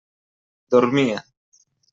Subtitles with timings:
[0.71, 1.23] Dormia.